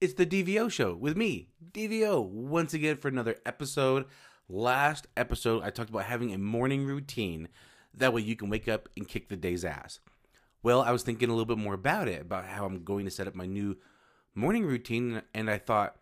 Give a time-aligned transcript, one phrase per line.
[0.00, 4.06] It's the DVO show with me, DVO, once again for another episode.
[4.48, 7.48] Last episode, I talked about having a morning routine.
[7.92, 10.00] That way you can wake up and kick the day's ass.
[10.62, 13.10] Well, I was thinking a little bit more about it, about how I'm going to
[13.10, 13.76] set up my new
[14.34, 15.96] morning routine, and I thought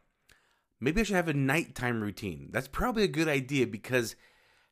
[0.78, 2.50] maybe I should have a nighttime routine.
[2.52, 4.14] That's probably a good idea because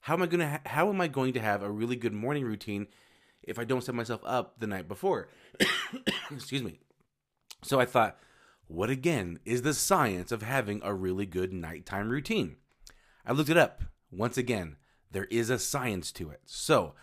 [0.03, 2.15] how am I going to ha- how am I going to have a really good
[2.15, 2.87] morning routine
[3.43, 5.31] if I don't set myself up the night before?
[6.31, 6.79] Excuse me.
[7.65, 8.21] So I thought,
[8.69, 12.57] what again is the science of having a really good nighttime routine?
[13.25, 13.83] I looked it up.
[14.11, 14.77] Once again,
[15.11, 16.41] there is a science to it.
[16.45, 16.95] So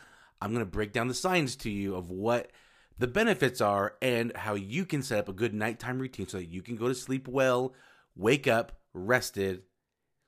[0.41, 2.51] I'm going to break down the science to you of what
[2.97, 6.49] the benefits are and how you can set up a good nighttime routine so that
[6.49, 7.73] you can go to sleep well,
[8.15, 9.63] wake up rested,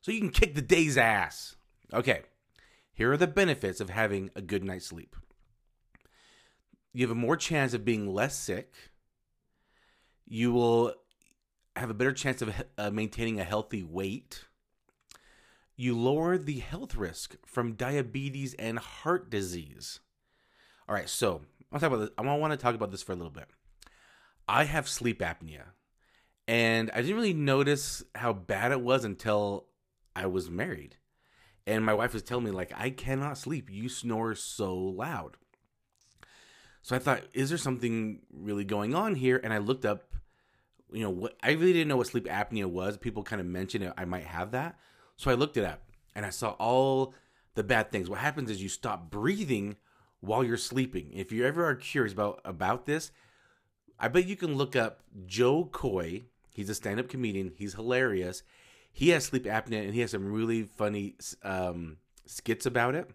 [0.01, 1.55] so you can kick the day's ass.
[1.93, 2.21] Okay,
[2.93, 5.15] here are the benefits of having a good night's sleep.
[6.93, 8.73] You have a more chance of being less sick.
[10.25, 10.93] You will
[11.75, 14.45] have a better chance of uh, maintaining a healthy weight.
[15.75, 19.99] You lower the health risk from diabetes and heart disease.
[20.87, 22.09] All right, so I'll talk about this.
[22.17, 23.49] I want to talk about this for a little bit.
[24.47, 25.63] I have sleep apnea,
[26.47, 29.65] and I didn't really notice how bad it was until
[30.15, 30.97] I was married.
[31.67, 33.69] And my wife was telling me, like, I cannot sleep.
[33.71, 35.37] You snore so loud.
[36.83, 39.41] So I thought, is there something really going on here?
[39.43, 40.14] And I looked up,
[40.95, 42.97] you know, what I really didn't know what sleep apnea was.
[42.97, 44.79] People kind of mentioned it, I might have that.
[45.17, 45.81] So I looked it up
[46.15, 47.13] and I saw all
[47.55, 48.09] the bad things.
[48.09, 49.75] What happens is you stop breathing
[50.21, 51.11] while you're sleeping.
[51.13, 53.11] If you ever are curious about about this,
[53.99, 56.25] I bet you can look up Jo Koy.
[56.53, 57.51] He's a stand-up comedian.
[57.57, 58.43] He's hilarious.
[58.91, 63.09] He has sleep apnea and he has some really funny um, skits about it.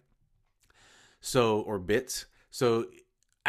[1.20, 2.27] So or bits.
[2.50, 2.87] So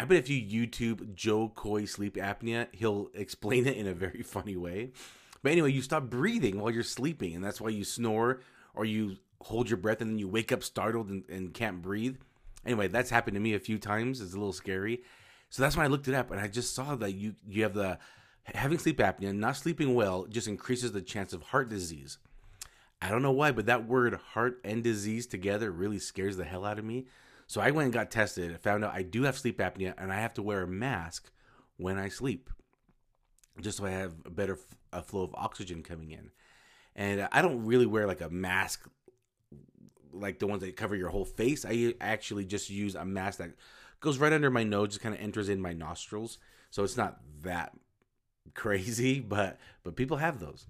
[0.02, 4.22] I bet if you YouTube Jo Koy sleep apnea, he'll explain it in a very
[4.24, 4.90] funny way.
[5.44, 8.40] But anyway, you stop breathing while you're sleeping, and that's why you snore
[8.74, 12.16] or you hold your breath and then you wake up startled and, and can't breathe.
[12.66, 14.20] Anyway, that's happened to me a few times.
[14.20, 15.04] It's a little scary.
[15.50, 17.74] So that's when I looked it up and I just saw that you you have
[17.74, 18.00] the
[18.46, 22.18] having sleep apnea, not sleeping well just increases the chance of heart disease.
[23.00, 26.64] I don't know why, but that word heart and disease together really scares the hell
[26.64, 27.06] out of me.
[27.52, 28.50] So I went and got tested.
[28.50, 31.30] I found out I do have sleep apnea and I have to wear a mask
[31.76, 32.48] when I sleep
[33.60, 36.30] just so I have a better f- a flow of oxygen coming in.
[36.96, 38.88] And I don't really wear like a mask
[40.14, 41.66] like the ones that cover your whole face.
[41.68, 43.50] I actually just use a mask that
[44.00, 46.38] goes right under my nose, just kind of enters in my nostrils.
[46.70, 47.74] So it's not that
[48.54, 50.68] crazy, but but people have those.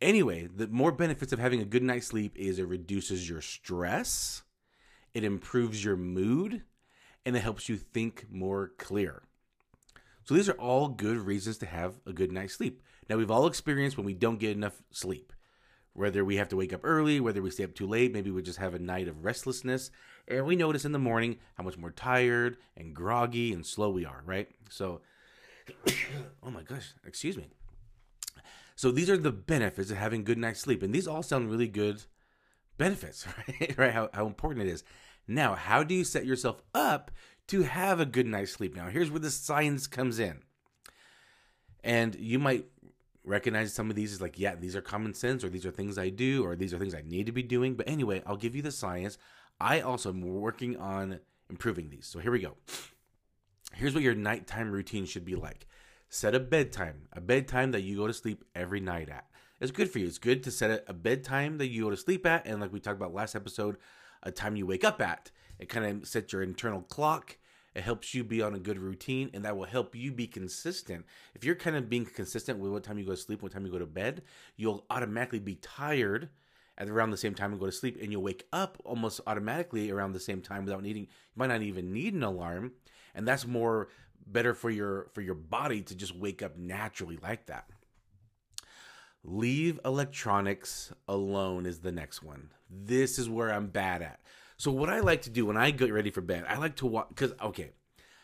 [0.00, 4.44] Anyway, the more benefits of having a good night's sleep is it reduces your stress,
[5.14, 6.62] it improves your mood,
[7.24, 9.22] and it helps you think more clear.
[10.24, 12.82] So these are all good reasons to have a good night's sleep.
[13.08, 15.32] Now we've all experienced when we don't get enough sleep
[15.92, 18.42] whether we have to wake up early, whether we stay up too late, maybe we
[18.42, 19.90] just have a night of restlessness,
[20.28, 24.04] and we notice in the morning how much more tired and groggy and slow we
[24.04, 24.48] are, right?
[24.68, 25.00] So,
[26.42, 27.48] oh my gosh, excuse me.
[28.76, 31.68] So these are the benefits of having good night's sleep, and these all sound really
[31.68, 32.04] good
[32.80, 33.26] benefits,
[33.60, 33.78] right?
[33.78, 33.92] right?
[33.92, 34.82] How, how important it is.
[35.28, 37.12] Now, how do you set yourself up
[37.48, 38.74] to have a good night's sleep?
[38.74, 40.40] Now, here's where the science comes in.
[41.84, 42.66] And you might
[43.22, 45.98] recognize some of these as like, yeah, these are common sense, or these are things
[45.98, 47.74] I do, or these are things I need to be doing.
[47.74, 49.18] But anyway, I'll give you the science.
[49.60, 52.06] I also am working on improving these.
[52.06, 52.56] So here we go.
[53.74, 55.66] Here's what your nighttime routine should be like.
[56.08, 59.26] Set a bedtime, a bedtime that you go to sleep every night at.
[59.60, 60.06] It's good for you.
[60.06, 62.80] It's good to set a bedtime that you go to sleep at, and like we
[62.80, 63.76] talked about last episode,
[64.22, 65.30] a time you wake up at.
[65.58, 67.36] It kind of sets your internal clock
[67.74, 71.06] it helps you be on a good routine, and that will help you be consistent.
[71.34, 73.64] If you're kind of being consistent with what time you go to sleep, what time
[73.64, 74.22] you go to bed,
[74.56, 76.30] you'll automatically be tired
[76.76, 79.90] at around the same time and go to sleep, and you'll wake up almost automatically
[79.90, 81.02] around the same time without needing.
[81.02, 82.72] You might not even need an alarm,
[83.14, 83.88] and that's more
[84.26, 87.66] better for your for your body to just wake up naturally like that.
[89.22, 92.50] Leave electronics alone is the next one.
[92.70, 94.20] This is where I'm bad at.
[94.56, 96.86] So what I like to do when I get ready for bed, I like to
[96.86, 97.70] watch because okay,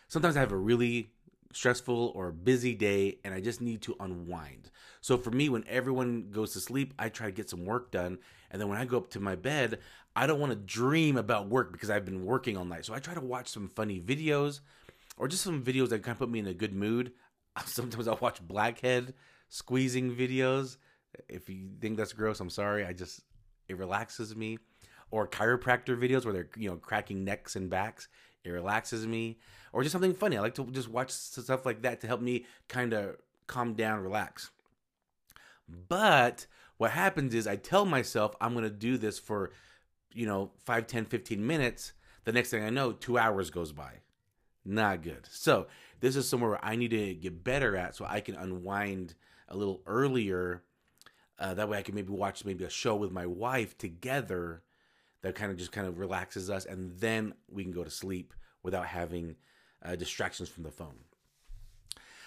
[0.08, 1.10] sometimes I have a really
[1.52, 4.70] stressful or busy day and I just need to unwind.
[5.00, 8.18] So for me, when everyone goes to sleep, I try to get some work done.
[8.50, 9.78] And then when I go up to my bed,
[10.14, 12.84] I don't want to dream about work because I've been working all night.
[12.84, 14.60] So I try to watch some funny videos
[15.16, 17.12] or just some videos that kind of put me in a good mood.
[17.66, 19.14] Sometimes I'll watch blackhead
[19.48, 20.76] squeezing videos.
[21.28, 22.84] If you think that's gross, I'm sorry.
[22.84, 23.20] I just,
[23.68, 24.58] it relaxes me
[25.10, 28.08] or chiropractor videos where they're you know cracking necks and backs.
[28.44, 29.38] It relaxes me,
[29.72, 30.36] or just something funny.
[30.36, 33.16] I like to just watch stuff like that to help me kind of
[33.48, 34.50] calm down, relax.
[35.88, 36.46] But
[36.76, 39.50] what happens is I tell myself I'm going to do this for,
[40.12, 41.92] you know, 5, 10, 15 minutes.
[42.24, 43.94] The next thing I know, two hours goes by.
[44.64, 45.26] Not good.
[45.30, 45.66] So
[46.00, 49.14] this is somewhere where I need to get better at so I can unwind
[49.48, 50.62] a little earlier.
[51.38, 54.62] Uh, that way I can maybe watch maybe a show with my wife together
[55.22, 58.32] that kind of just kind of relaxes us and then we can go to sleep
[58.62, 59.36] without having
[59.84, 60.96] uh, distractions from the phone.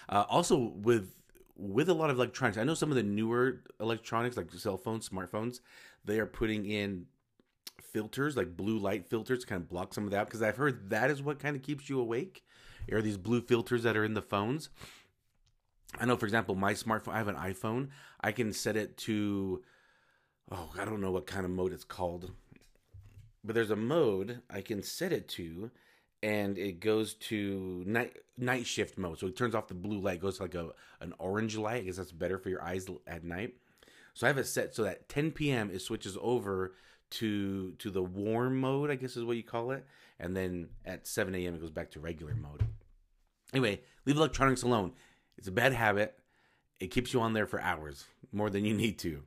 [0.08, 1.14] Uh, also with
[1.56, 5.08] with a lot of electronics, I know some of the newer electronics like cell phones,
[5.08, 5.60] smartphones,
[6.04, 7.06] they are putting in
[7.82, 10.90] filters like blue light filters to kind of block some of that because I've heard
[10.90, 12.44] that is what kind of keeps you awake.
[12.90, 14.70] Are these blue filters that are in the phones?
[15.98, 17.12] I know, for example, my smartphone.
[17.14, 17.88] I have an iPhone.
[18.20, 19.62] I can set it to,
[20.50, 22.30] oh, I don't know what kind of mode it's called,
[23.42, 25.70] but there's a mode I can set it to,
[26.22, 29.18] and it goes to night night shift mode.
[29.18, 30.70] So it turns off the blue light, goes to like a
[31.00, 31.82] an orange light.
[31.82, 33.54] I guess that's better for your eyes at night.
[34.14, 35.70] So I have it set so that 10 p.m.
[35.72, 36.74] it switches over
[37.10, 39.84] to to the warm mode, I guess is what you call it,
[40.18, 41.54] and then at 7 a.m.
[41.54, 42.64] it goes back to regular mode.
[43.52, 44.92] Anyway, leave electronics alone.
[45.40, 46.18] It's a bad habit.
[46.78, 49.22] It keeps you on there for hours more than you need to.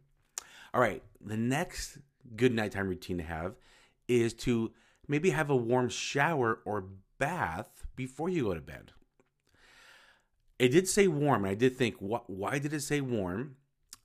[0.73, 1.97] All right, the next
[2.35, 3.55] good nighttime routine to have
[4.07, 4.71] is to
[5.07, 6.85] maybe have a warm shower or
[7.17, 8.91] bath before you go to bed.
[10.59, 13.55] It did say warm, and I did think, why did it say warm?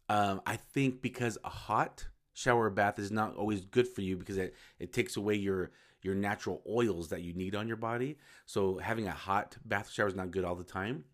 [0.09, 4.17] Um, I think because a hot shower or bath is not always good for you
[4.17, 5.71] because it, it takes away your
[6.01, 8.17] your natural oils that you need on your body.
[8.47, 11.05] So having a hot bath shower is not good all the time.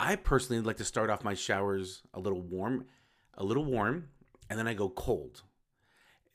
[0.00, 2.86] I personally like to start off my showers a little warm,
[3.34, 4.08] a little warm,
[4.48, 5.42] and then I go cold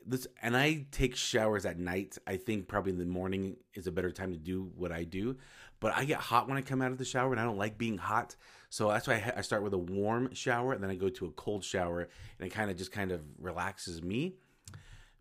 [0.05, 2.17] this and I take showers at night.
[2.27, 5.37] I think probably in the morning is a better time to do what I do.
[5.79, 7.77] But I get hot when I come out of the shower, and I don't like
[7.77, 8.35] being hot.
[8.69, 11.25] So that's why I, I start with a warm shower, and then I go to
[11.25, 12.07] a cold shower,
[12.39, 14.35] and it kind of just kind of relaxes me,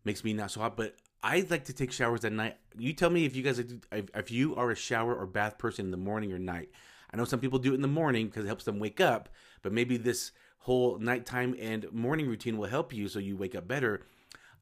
[0.04, 0.76] makes me not so hot.
[0.76, 2.58] But I like to take showers at night.
[2.78, 3.60] You tell me if you guys
[3.92, 6.70] if you are a shower or bath person in the morning or night.
[7.12, 9.28] I know some people do it in the morning because it helps them wake up,
[9.62, 13.66] but maybe this whole nighttime and morning routine will help you so you wake up
[13.66, 14.02] better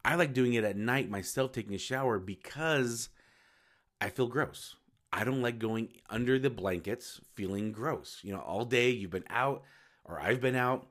[0.04, 3.10] I like doing it at night myself, taking a shower because
[4.00, 4.76] I feel gross.
[5.12, 8.20] I don't like going under the blankets feeling gross.
[8.22, 9.62] You know, all day you've been out
[10.04, 10.86] or I've been out.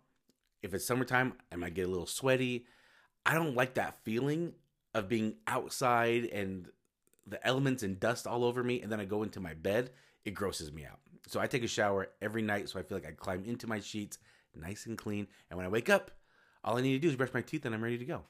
[0.61, 2.65] If it's summertime, I might get a little sweaty.
[3.25, 4.53] I don't like that feeling
[4.93, 6.67] of being outside and
[7.25, 8.81] the elements and dust all over me.
[8.81, 9.91] And then I go into my bed.
[10.25, 10.99] It grosses me out.
[11.29, 13.79] So I take a shower every night so I feel like I climb into my
[13.79, 14.17] sheets
[14.55, 15.27] nice and clean.
[15.49, 16.11] And when I wake up,
[16.63, 18.23] all I need to do is brush my teeth and I'm ready to go.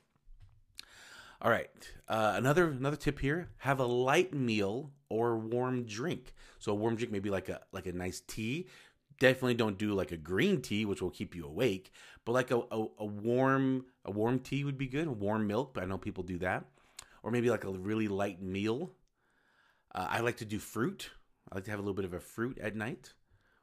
[1.41, 1.69] All right.
[2.09, 6.33] Uh, another another tip here: have a light meal or warm drink.
[6.59, 8.67] So a warm drink maybe like a like a nice tea.
[9.19, 11.91] Definitely don't do like a green tea, which will keep you awake.
[12.25, 15.07] But like a, a, a warm a warm tea would be good.
[15.07, 16.65] Warm milk, I know people do that.
[17.23, 18.91] Or maybe like a really light meal.
[19.95, 21.09] Uh, I like to do fruit.
[21.51, 23.13] I like to have a little bit of a fruit at night,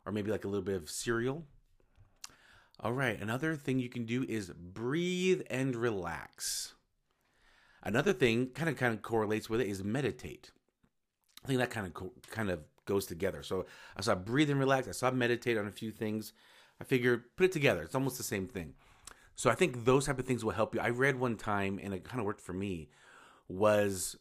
[0.04, 1.44] or maybe like a little bit of cereal.
[2.80, 3.20] All right.
[3.20, 6.74] Another thing you can do is breathe and relax.
[7.82, 10.50] Another thing kind of kind of correlates with it is meditate.
[11.44, 13.42] I think that kind of kind of goes together.
[13.42, 13.66] So
[13.96, 14.88] I saw breathe and relax.
[14.88, 16.32] I saw meditate on a few things.
[16.80, 17.82] I figured put it together.
[17.82, 18.74] It's almost the same thing.
[19.36, 20.80] So I think those type of things will help you.
[20.80, 22.88] I read one time and it kind of worked for me
[23.48, 24.16] was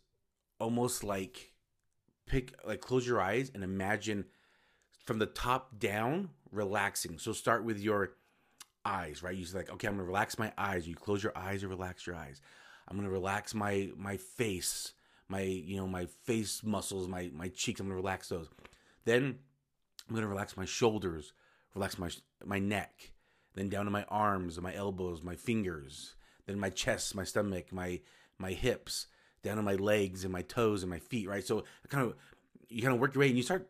[0.59, 1.53] almost like
[2.25, 4.25] pick like close your eyes and imagine
[5.05, 7.17] from the top down relaxing.
[7.19, 8.13] So start with your
[8.83, 9.35] eyes, right?
[9.35, 10.87] You say like, okay, I'm gonna relax my eyes.
[10.87, 12.41] You close your eyes or relax your eyes.
[12.87, 14.93] I'm gonna relax my my face,
[15.27, 17.79] my you know my face muscles, my my cheeks.
[17.79, 18.47] I'm gonna relax those.
[19.05, 19.39] Then
[20.07, 21.33] I'm gonna relax my shoulders,
[21.73, 22.09] relax my
[22.45, 23.11] my neck,
[23.55, 26.15] then down to my arms, my elbows, my fingers,
[26.45, 28.01] then my chest, my stomach, my
[28.37, 29.07] my hips,
[29.45, 31.29] down to my legs and my toes and my feet.
[31.29, 31.45] Right.
[31.45, 32.15] So kind of
[32.67, 33.69] you kind of work your way and you start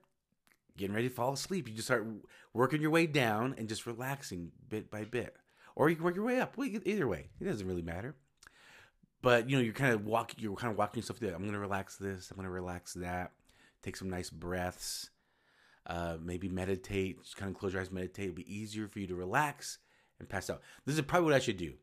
[0.77, 1.67] getting ready to fall asleep.
[1.67, 2.08] You just start
[2.53, 5.36] working your way down and just relaxing bit by bit.
[5.75, 6.55] Or you can work your way up.
[6.58, 8.15] Either way, it doesn't really matter
[9.25, 11.60] but you know you're kind of walking you're kind of walking yourself through i'm gonna
[11.60, 13.32] relax this i'm gonna relax that
[13.82, 15.10] take some nice breaths
[15.88, 19.08] uh, maybe meditate just kind of close your eyes meditate it'll be easier for you
[19.08, 19.79] to relax
[20.20, 21.74] and pass out this is probably what i should do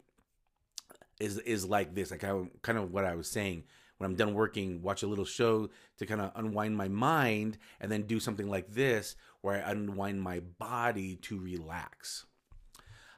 [1.20, 3.64] is is like this like kind of what i was saying
[3.98, 7.90] when i'm done working watch a little show to kind of unwind my mind and
[7.90, 12.26] then do something like this where i unwind my body to relax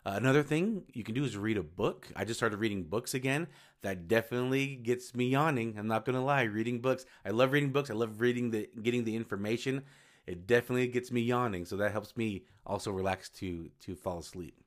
[0.06, 2.08] uh, another thing you can do is read a book.
[2.14, 3.46] I just started reading books again.
[3.80, 5.76] That definitely gets me yawning.
[5.78, 6.42] I'm not gonna lie.
[6.42, 7.90] Reading books, I love reading books.
[7.90, 9.82] I love reading the getting the information.
[10.26, 14.63] It definitely gets me yawning, so that helps me also relax to to fall asleep.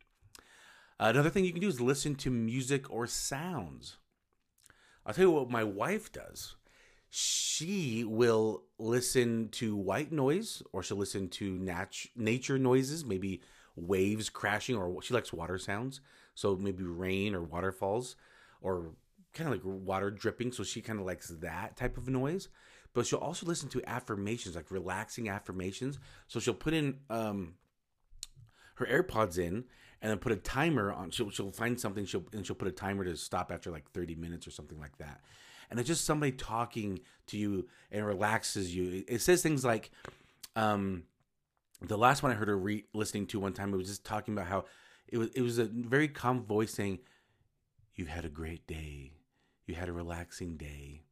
[1.00, 3.98] Another thing you can do is listen to music or sounds.
[5.06, 6.56] I'll tell you what my wife does.
[7.10, 13.42] She will listen to white noise or she'll listen to nat- nature noises, maybe
[13.76, 16.02] waves crashing, or she likes water sounds.
[16.34, 18.16] So maybe rain or waterfalls
[18.62, 18.92] or
[19.34, 20.52] kind of like water dripping.
[20.52, 22.50] So she kind of likes that type of noise.
[22.94, 26.00] But she'll also listen to affirmations, like relaxing affirmations.
[26.28, 27.54] So she'll put in um,
[28.76, 29.66] her AirPods in
[30.02, 31.12] and then put a timer on.
[31.12, 34.16] She'll, she'll find something she'll, and she'll put a timer to stop after like 30
[34.16, 35.22] minutes or something like that.
[35.70, 39.04] And it's just somebody talking to you and relaxes you.
[39.08, 39.92] It, says things like,
[40.56, 41.04] um,
[41.82, 44.34] the last one I heard her re- listening to one time, it was just talking
[44.34, 44.66] about how
[45.08, 47.00] it was it was a very calm voice saying,
[47.96, 49.14] "You've had a great day.
[49.66, 51.04] You had a relaxing day.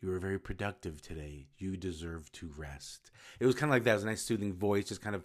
[0.00, 1.48] You were very productive today.
[1.58, 3.92] You deserve to rest." It was kind of like that.
[3.92, 5.24] It was a nice soothing voice, just kind of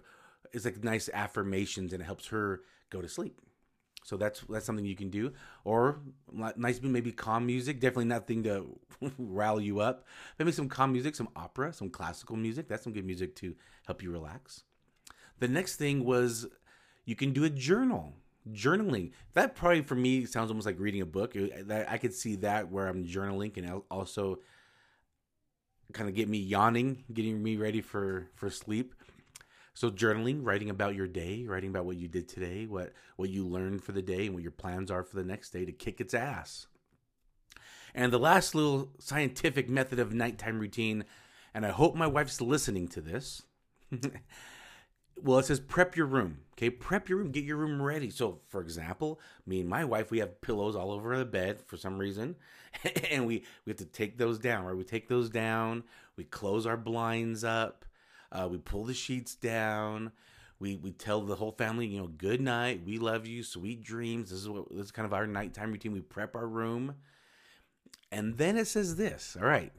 [0.52, 3.40] it's like nice affirmations, and it helps her go to sleep.
[4.04, 5.32] So that's that's something you can do,
[5.64, 6.00] or
[6.56, 7.80] nice maybe calm music.
[7.80, 8.78] Definitely nothing to
[9.18, 10.06] rally you up.
[10.38, 12.68] Maybe some calm music, some opera, some classical music.
[12.68, 13.54] That's some good music to
[13.86, 14.64] help you relax.
[15.38, 16.46] The next thing was
[17.04, 18.14] you can do a journal.
[18.52, 19.12] Journaling.
[19.34, 21.36] That probably for me sounds almost like reading a book.
[21.36, 24.38] I could see that where I'm journaling and also
[25.92, 28.94] kind of get me yawning, getting me ready for for sleep.
[29.80, 33.48] So journaling, writing about your day, writing about what you did today, what what you
[33.48, 36.02] learned for the day, and what your plans are for the next day to kick
[36.02, 36.66] its ass.
[37.94, 41.06] And the last little scientific method of nighttime routine,
[41.54, 43.44] and I hope my wife's listening to this.
[45.22, 46.40] well, it says prep your room.
[46.58, 48.10] Okay, prep your room, get your room ready.
[48.10, 51.78] So, for example, me and my wife, we have pillows all over the bed for
[51.78, 52.36] some reason,
[53.10, 54.66] and we we have to take those down.
[54.66, 55.84] Right, we take those down.
[56.18, 57.86] We close our blinds up.
[58.32, 60.12] Uh, we pull the sheets down.
[60.58, 62.82] We we tell the whole family, you know, good night.
[62.84, 63.42] We love you.
[63.42, 64.30] Sweet dreams.
[64.30, 65.92] This is what this is kind of our nighttime routine.
[65.92, 66.96] We prep our room,
[68.12, 69.36] and then it says this.
[69.40, 69.72] All right,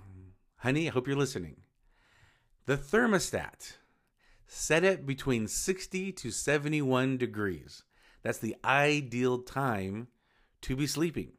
[0.57, 1.57] honey, I hope you're listening.
[2.65, 3.73] The thermostat
[4.47, 7.83] set it between 60 to 71 degrees.
[8.21, 10.07] That's the ideal time
[10.61, 11.31] to be sleeping.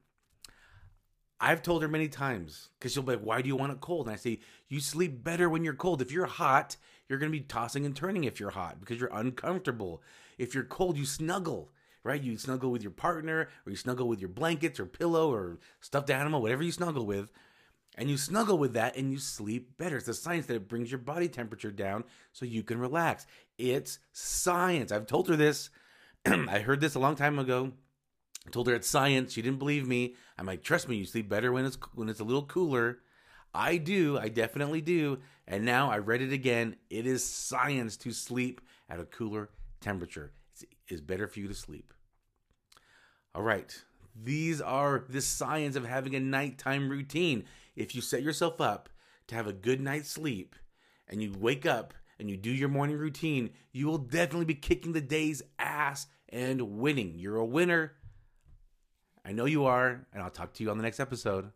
[1.41, 4.07] I've told her many times because she'll be like, Why do you want it cold?
[4.07, 4.39] And I say,
[4.69, 6.01] You sleep better when you're cold.
[6.01, 6.77] If you're hot,
[7.09, 10.03] you're going to be tossing and turning if you're hot because you're uncomfortable.
[10.39, 11.73] If you're cold, you snuggle,
[12.05, 12.23] right?
[12.23, 16.11] You snuggle with your partner or you snuggle with your blankets or pillow or stuffed
[16.11, 17.31] animal, whatever you snuggle with
[17.97, 19.97] and you snuggle with that and you sleep better.
[19.99, 23.27] It's a science that it brings your body temperature down so you can relax.
[23.59, 24.93] It's science.
[24.93, 25.71] I've told her this.
[26.27, 27.73] I heard this a long time ago.
[28.47, 29.33] I told her it's science.
[29.33, 30.15] She didn't believe me.
[30.39, 32.99] I'm like, trust me, you sleep better when it's when it's a little cooler.
[33.55, 34.19] I do.
[34.19, 35.19] I definitely do.
[35.47, 36.77] And now I read it again.
[36.91, 40.33] It is science to sleep at a cooler temperature.
[40.53, 41.93] It's, it's better for you to sleep.
[43.35, 43.75] All right.
[44.15, 47.45] These are the science of having a nighttime routine
[47.77, 48.89] if you set yourself up
[49.29, 50.55] to have a good night's sleep
[51.09, 54.93] and you wake up and you do your morning routine, you will definitely be kicking
[54.93, 57.15] the day's ass and winning.
[57.19, 57.93] You're a winner.
[59.25, 61.51] I know you are, and I'll talk to you on the next episode.